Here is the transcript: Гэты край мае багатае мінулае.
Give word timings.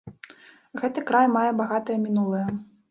Гэты 0.81 1.05
край 1.11 1.31
мае 1.37 1.47
багатае 1.61 1.97
мінулае. 2.09 2.47